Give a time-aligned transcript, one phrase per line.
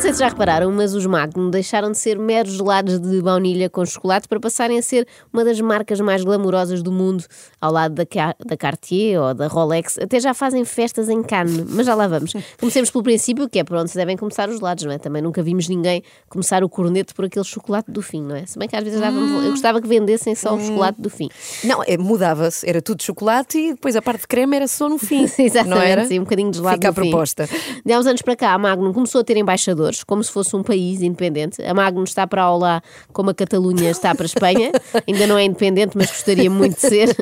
[0.00, 3.68] não sei se já repararam, mas os Magnum deixaram de ser meros gelados de baunilha
[3.68, 7.22] com chocolate para passarem a ser uma das marcas mais glamourosas do mundo,
[7.60, 8.04] ao lado da,
[8.46, 9.98] da Cartier ou da Rolex.
[9.98, 12.32] Até já fazem festas em Cannes, mas já lá vamos.
[12.58, 14.96] Comecemos pelo princípio, que é por onde se devem começar os gelados, não é?
[14.96, 18.46] Também nunca vimos ninguém começar o corneto por aquele chocolate do fim, não é?
[18.46, 19.42] Se bem que às vezes hum.
[19.44, 20.66] eu gostava que vendessem só o hum.
[20.66, 21.28] chocolate do fim.
[21.62, 24.96] Não, é, mudava-se, era tudo chocolate e depois a parte de creme era só no
[24.96, 25.24] fim.
[25.38, 26.06] Exatamente, não era?
[26.06, 27.46] sim, um bocadinho de gelado Fica a proposta.
[27.84, 30.54] De há uns anos para cá, a Magnum começou a ter embaixadores, como se fosse
[30.56, 31.62] um país independente.
[31.62, 34.72] A Magnum está para a Olá como a Catalunha está para a Espanha.
[35.06, 37.16] Ainda não é independente, mas gostaria muito de ser.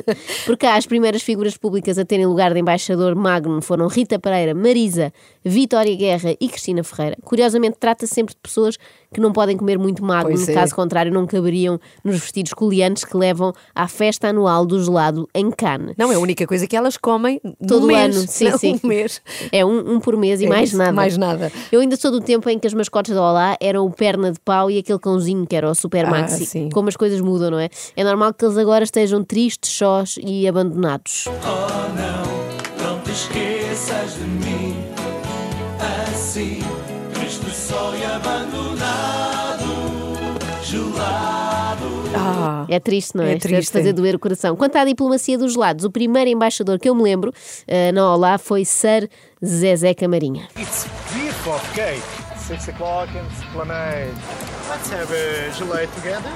[0.45, 4.53] Por cá, as primeiras figuras públicas a terem lugar de embaixador Magnum foram Rita Pereira,
[4.53, 5.11] Marisa,
[5.43, 7.17] Vitória Guerra e Cristina Ferreira.
[7.23, 8.77] Curiosamente, trata -se sempre de pessoas
[9.13, 10.53] que não podem comer muito Magnum, é.
[10.53, 15.49] caso contrário, não caberiam nos vestidos coliantes que levam à festa anual do gelado em
[15.51, 15.95] Cannes.
[15.97, 18.27] Não, é a única coisa que elas comem todo mês, ano.
[18.27, 18.79] Sim, não, sim.
[18.83, 19.21] Um mês.
[19.51, 20.91] É um, um por mês e é mais nada.
[20.91, 21.51] Mais nada.
[21.71, 24.39] Eu ainda sou do tempo em que as mascotes da Olá eram o perna de
[24.39, 26.45] pau e aquele cãozinho que era o Super ah, Maxi.
[26.45, 26.69] Sim.
[26.69, 27.69] Como as coisas mudam, não é?
[27.95, 31.25] É normal que eles agora estejam tristes, sós e abandonados.
[31.27, 34.89] Oh, não, não te esqueças de mim
[36.29, 36.59] assim,
[37.69, 39.67] só e abandonado,
[40.63, 42.09] gelado.
[42.15, 43.33] Ah, é triste, não é?
[43.33, 43.71] É triste.
[43.71, 44.55] fazer doer o coração.
[44.55, 48.39] Quanto à diplomacia dos gelados, o primeiro embaixador que eu me lembro uh, na Olá
[48.39, 49.07] foi Sir
[49.45, 50.47] Zezé Camarinha.
[50.57, 52.01] It's beautiful cake.
[52.39, 54.15] Six o'clock in Esplanade.
[54.67, 56.31] Let's have a gelate together.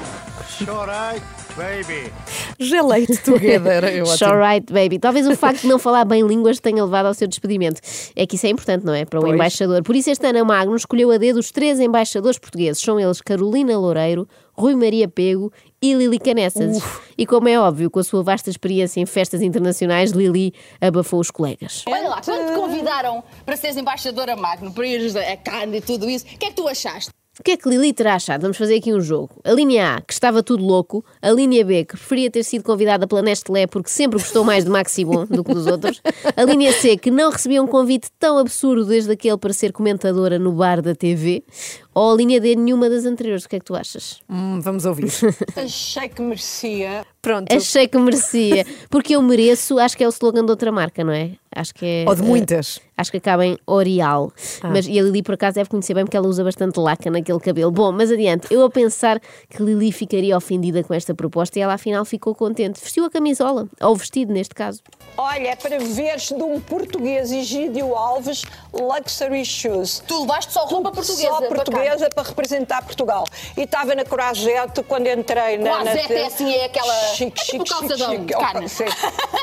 [0.47, 1.42] Sure, right.
[1.55, 2.11] Baby.
[2.59, 3.83] Gelate together.
[3.85, 4.97] Eu Sure right, baby.
[4.97, 7.79] Talvez o facto de não falar bem línguas tenha levado ao seu despedimento.
[8.15, 9.05] É que isso é importante, não é?
[9.05, 9.35] Para o pois.
[9.35, 9.83] embaixador.
[9.83, 12.81] Por isso, este ano a Magno escolheu a dedo os três embaixadores portugueses.
[12.81, 16.81] São eles Carolina Loureiro, Rui Maria Pego e Lili Canessas.
[17.15, 21.29] E como é óbvio, com a sua vasta experiência em festas internacionais, Lili abafou os
[21.29, 21.83] colegas.
[21.87, 26.09] Olha lá, quando te convidaram para seres embaixadora Magno, para ires a Cannes e tudo
[26.09, 27.11] isso, o que é que tu achaste?
[27.39, 28.41] O que é que Lili terá achado?
[28.43, 29.31] Vamos fazer aqui um jogo.
[29.43, 31.03] A linha A, que estava tudo louco.
[31.19, 34.69] A linha B, que preferia ter sido convidada pela Nestlé porque sempre gostou mais de
[34.69, 35.99] Maxi Bon do que dos outros.
[36.37, 40.37] A linha C, que não recebia um convite tão absurdo desde aquele para ser comentadora
[40.37, 41.43] no bar da TV.
[41.91, 43.45] Ou a linha D, nenhuma das anteriores.
[43.45, 44.21] O que é que tu achas?
[44.29, 45.09] Hum, vamos ouvir.
[45.57, 47.03] Achei que merecia.
[47.23, 47.49] Pronto.
[47.55, 48.65] Achei que merecia.
[48.89, 51.31] Porque eu mereço, acho que é o slogan de outra marca, não é?
[51.55, 52.05] Acho que é.
[52.05, 52.77] Ou de muitas.
[52.77, 54.33] Uh, acho que acaba em Orial.
[54.61, 54.69] Ah.
[54.69, 57.39] Mas, e a Lili, por acaso, deve conhecer bem porque ela usa bastante laca naquele
[57.39, 57.71] cabelo.
[57.71, 58.47] Bom, mas adiante.
[58.51, 62.81] Eu a pensar que Lili ficaria ofendida com esta proposta e ela afinal ficou contente.
[62.81, 64.81] Vestiu a camisola, ou o vestido neste caso.
[65.15, 70.03] Olha, é para veres de um português, Egídio Alves, Luxury Shoes.
[70.07, 71.29] Tu levaste só roupa portuguesa.
[71.29, 73.25] Só portuguesa para representar Portugal.
[73.55, 75.77] E estava na Corajete quando entrei na.
[75.77, 77.12] Corajete é assim, é aquela.
[77.13, 78.33] Chique, é tipo chique, chique,
[78.75, 78.93] chique.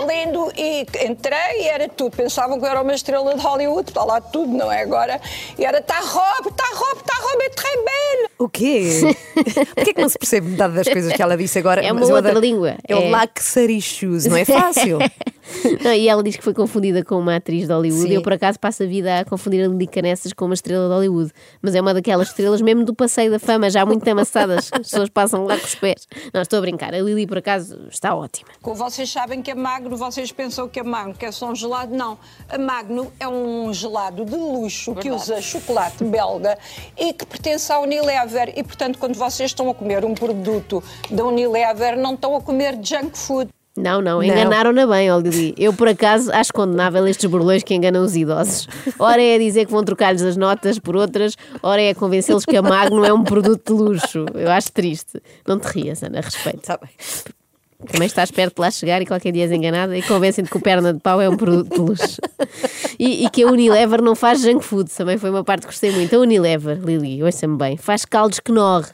[0.01, 0.53] Oh, Lindo.
[0.57, 2.17] E entrei e era tudo.
[2.17, 4.83] Pensavam que eu era uma estrela de Hollywood, está lá tudo, não é?
[4.83, 5.21] Agora.
[5.59, 8.29] E era tá robe, tá robe, tá robe, é très belle.
[8.39, 9.17] O quê?
[9.75, 11.85] Porquê que não se percebe metade das coisas que ela disse agora?
[11.85, 12.77] É uma outra língua.
[12.89, 14.99] É, é o luxury shoes, não é fácil.
[15.83, 18.09] não, e ela diz que foi confundida com uma atriz de Hollywood.
[18.09, 18.15] Sim.
[18.15, 20.95] Eu, por acaso, passo a vida a confundir a Lili Canessas com uma estrela de
[20.95, 21.33] Hollywood.
[21.61, 24.71] Mas é uma daquelas estrelas mesmo do passeio da fama, já muito amassadas.
[24.73, 26.07] As pessoas passam lá com os pés.
[26.33, 26.95] Não, estou a brincar.
[26.95, 28.49] A Lili, por acaso, está ótima.
[28.63, 31.55] Como vocês sabem que é magno, vocês pensam que é magno, que é só um
[31.55, 31.95] gelado.
[31.95, 32.19] Não.
[32.49, 35.09] A Magno é um gelado de luxo Verdade.
[35.09, 36.59] que usa chocolate belga
[36.97, 38.53] e que pertence à Unilever.
[38.57, 42.79] E, portanto, quando vocês estão a comer um produto da Unilever, não estão a comer
[42.83, 43.51] junk food.
[43.77, 45.55] Não, não, enganaram-na bem, Olili.
[45.57, 48.67] Eu, por acaso, acho condenável estes burlões que enganam os idosos.
[48.99, 52.45] Ora é a dizer que vão trocar-lhes as notas por outras, ora é a convencê-los
[52.45, 54.27] que a Magno é um produto de luxo.
[54.35, 55.23] Eu acho triste.
[55.47, 56.59] Não te rias, Ana, respeito.
[56.59, 56.91] Está bem.
[57.87, 60.61] Também estás perto de lá chegar e qualquer dia és enganada e convencem-te que o
[60.61, 62.21] perna de pau é um produto de luxo.
[62.99, 65.91] E, e, que a Unilever não faz junk food, também foi uma parte que gostei
[65.91, 66.15] muito.
[66.15, 68.85] A Unilever, Lili, ouça-me bem, faz caldos que Knorr.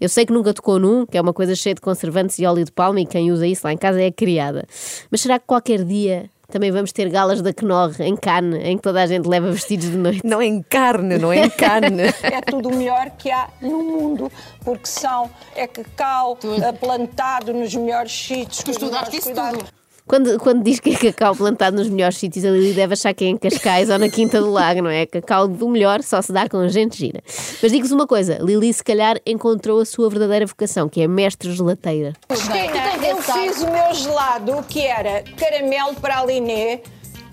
[0.00, 2.64] Eu sei que nunca tocou num, que é uma coisa cheia de conservantes e óleo
[2.64, 4.66] de palma e quem usa isso lá em casa é a criada.
[5.10, 8.82] Mas será que qualquer dia também vamos ter galas da Knorr em carne, em que
[8.82, 10.20] toda a gente leva vestidos de noite.
[10.24, 12.02] Não em carne, não é em carne.
[12.22, 14.30] é tudo o melhor que há no mundo,
[14.64, 16.60] porque são, é cacau tudo.
[16.74, 18.64] plantado nos melhores sítios.
[18.64, 19.79] Tu estudaste isso tudo.
[20.10, 23.24] Quando, quando diz que é cacau plantado nos melhores sítios, a Lili deve achar que
[23.24, 25.06] é em Cascais ou na Quinta do Lago, não é?
[25.06, 27.22] Cacau do melhor só se dá com gente gira.
[27.62, 31.52] Mas digo-vos uma coisa: Lili, se calhar, encontrou a sua verdadeira vocação, que é mestre
[31.52, 32.12] gelateira.
[32.28, 36.80] Eu fiz o meu gelado, que era caramelo para a Liné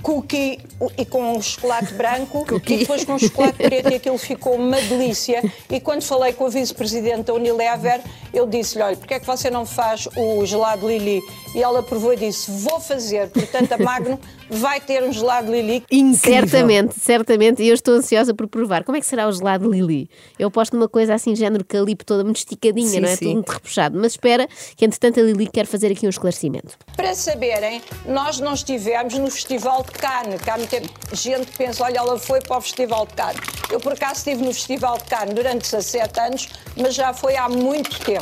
[0.01, 0.59] cookie
[0.97, 4.79] e com um chocolate branco e depois com um chocolate preto e aquilo ficou uma
[4.81, 5.43] delícia.
[5.69, 8.01] E quando falei com a vice-presidente da Unilever,
[8.33, 11.21] eu disse-lhe, olha, porque é que você não faz o gelado Lili?
[11.55, 13.29] E ela provou e disse, vou fazer.
[13.29, 14.19] Portanto, a Magno
[14.49, 15.83] vai ter um gelado Lili.
[15.91, 16.47] Incrível.
[16.47, 17.63] Certamente, certamente.
[17.63, 18.83] E eu estou ansiosa por provar.
[18.83, 20.09] Como é que será o gelado Lili?
[20.37, 23.15] Eu aposto numa coisa assim, género calipo, toda muito esticadinha, Sim, não é?
[23.15, 23.25] sim.
[23.25, 23.97] Tudo muito repuxado.
[23.99, 26.77] Mas espera, que entretanto a Lili quer fazer aqui um esclarecimento.
[26.95, 30.81] Para saberem, nós não estivemos no Festival de Cannes, que há muita
[31.13, 33.39] gente que pensa, olha, ela foi para o Festival de Cannes.
[33.71, 37.49] Eu, por acaso, estive no Festival de Cannes durante 17 anos, mas já foi há
[37.49, 38.16] muito tempo.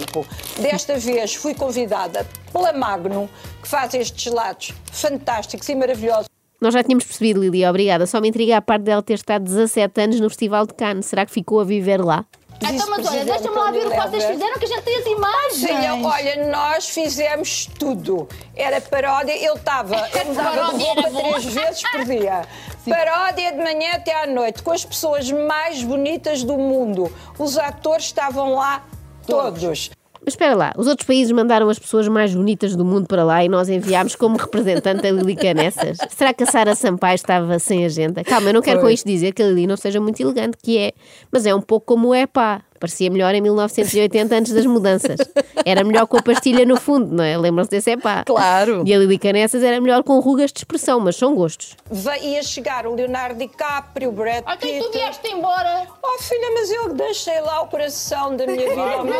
[0.59, 3.29] Desta vez fui convidada pela Magno,
[3.61, 6.27] que faz estes gelados fantásticos e maravilhosos.
[6.59, 8.07] Nós já tínhamos percebido, Lili, obrigada.
[8.07, 11.05] Só me intriga a parte dela ter estado 17 anos no Festival de Cannes.
[11.05, 12.25] Será que ficou a viver lá?
[12.61, 15.05] Então, mas olha, deixa-me lá ver o que vocês fizeram, que a gente tem as
[15.05, 15.59] imagens.
[15.59, 18.27] Filha, olha, nós fizemos tudo.
[18.55, 22.41] Era paródia, eu estava, eu mudava de Paródia roupa três vezes por dia.
[22.87, 27.11] Paródia de manhã até à noite, com as pessoas mais bonitas do mundo.
[27.37, 28.85] Os atores estavam lá
[29.25, 29.91] todos.
[30.25, 33.45] Mas espera lá, os outros países mandaram as pessoas mais bonitas do mundo para lá
[33.45, 35.99] e nós enviámos como representante a Lili Canessas.
[36.09, 38.23] Será que a Sara Sampaio estava sem agenda?
[38.23, 40.79] Calma, eu não quero com isto dizer que a Lili não seja muito elegante, que
[40.79, 40.93] é,
[41.31, 42.63] mas é um pouco como o Epá.
[42.79, 45.17] Parecia melhor em 1980 antes das mudanças.
[45.65, 47.37] Era melhor com a pastilha no fundo, não é?
[47.37, 48.23] Lembram-se desse Epá?
[48.25, 48.83] Claro.
[48.85, 51.75] E a Lili Canessas era melhor com rugas de expressão, mas são gostos.
[52.21, 54.79] Ia chegar o Leonardo DiCaprio, o Brad Pitt.
[54.79, 55.87] tu vieste embora.
[56.03, 59.15] Oh filha, mas eu deixei lá o coração da minha vida ao meu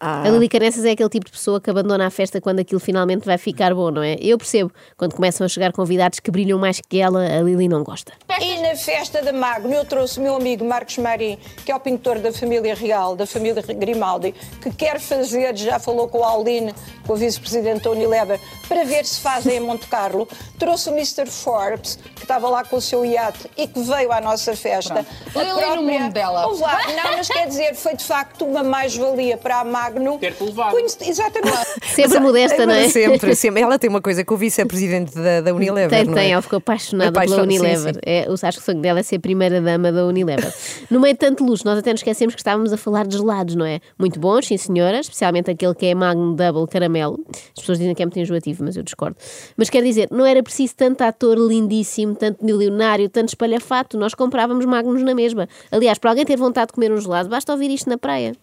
[0.00, 0.22] Ah.
[0.22, 3.24] A Lili Canessas é aquele tipo de pessoa que abandona a festa quando aquilo finalmente
[3.24, 4.16] vai ficar bom, não é?
[4.20, 7.82] Eu percebo, quando começam a chegar convidados que brilham mais que ela, a Lili não
[7.82, 8.12] gosta.
[8.40, 11.80] E na festa da Magno eu trouxe o meu amigo Marcos Marim, que é o
[11.80, 14.32] pintor da família real, da família Grimaldi,
[14.62, 16.72] que quer fazer, já falou com o Aldine,
[17.06, 20.26] com o vice-presidente da Unilever, para ver se fazem em Monte Carlo.
[20.58, 21.26] Trouxe o Mr.
[21.26, 25.04] Forbes, que estava lá com o seu iate e que veio à nossa festa.
[25.32, 26.46] Foi ali no mundo dela.
[26.46, 30.18] Lá, não, mas quer dizer, foi de facto uma mais-valia para a Magno.
[30.18, 30.70] Ter-te levado.
[30.70, 31.58] Conhece- Exatamente.
[31.94, 32.88] Sempre modesta, não é?
[32.88, 33.62] Sempre, sempre.
[33.62, 35.90] Ela tem uma coisa com o vice-presidente da, da Unilever.
[35.90, 36.30] Tem, não tem, é?
[36.30, 37.94] ela ficou apaixonada Apaixon- pela sim, Unilever.
[37.94, 38.00] sim.
[38.04, 40.52] É, eu acho que o sonho dela é ser primeira-dama da Unilever.
[40.90, 43.54] no meio de tanto luxo, nós até nos esquecemos que estávamos a falar de gelados,
[43.54, 43.80] não é?
[43.98, 47.18] Muito bons, sim senhora, especialmente aquele que é Magnum Double Caramelo.
[47.28, 49.16] As pessoas dizem que é muito enjoativo, mas eu discordo.
[49.56, 53.98] Mas quer dizer, não era preciso tanto ator lindíssimo, tanto milionário, tanto espalhafato.
[53.98, 55.48] Nós comprávamos Magnums na mesma.
[55.70, 58.36] Aliás, para alguém ter vontade de comer um gelado, basta ouvir isto na praia.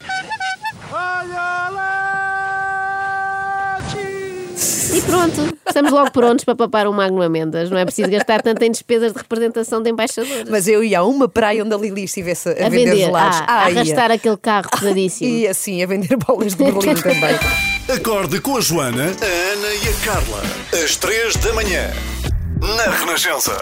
[4.94, 7.70] E pronto, estamos logo prontos para papar um Magnum Amendas.
[7.70, 10.50] Não é preciso gastar tanto em despesas de representação de embaixadores.
[10.50, 13.40] Mas eu ia a uma praia onde a Lili estivesse a, a vender, vender, gelados.
[13.42, 13.80] ah, a Ah, ia.
[13.82, 15.32] arrastar aquele carro pesadíssimo.
[15.42, 17.40] E assim, a vender bolas de Berlim também.
[17.96, 20.42] Acorde com a Joana, a Ana e a Carla.
[20.84, 21.90] Às três da manhã.
[22.60, 23.54] Na Renascença.